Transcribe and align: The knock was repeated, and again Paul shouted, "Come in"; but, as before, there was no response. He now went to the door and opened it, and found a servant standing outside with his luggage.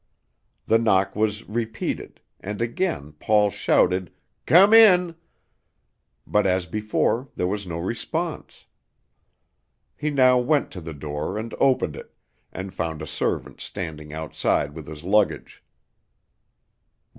The 0.65 0.79
knock 0.79 1.15
was 1.15 1.47
repeated, 1.47 2.21
and 2.39 2.59
again 2.59 3.11
Paul 3.19 3.51
shouted, 3.51 4.11
"Come 4.47 4.73
in"; 4.73 5.13
but, 6.25 6.47
as 6.47 6.65
before, 6.65 7.29
there 7.35 7.45
was 7.45 7.67
no 7.67 7.77
response. 7.77 8.65
He 9.95 10.09
now 10.09 10.39
went 10.39 10.71
to 10.71 10.81
the 10.81 10.95
door 10.95 11.37
and 11.37 11.53
opened 11.59 11.95
it, 11.95 12.15
and 12.51 12.73
found 12.73 13.03
a 13.03 13.05
servant 13.05 13.61
standing 13.61 14.11
outside 14.11 14.73
with 14.73 14.87
his 14.87 15.03
luggage. 15.03 15.63